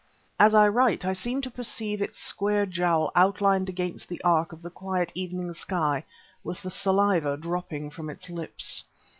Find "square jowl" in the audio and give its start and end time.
2.19-3.11